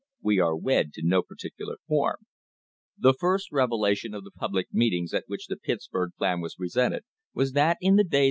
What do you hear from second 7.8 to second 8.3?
in the days Mr. * See Appendix, Number 15.